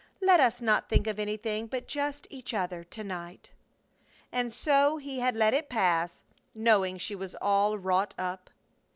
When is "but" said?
1.67-1.87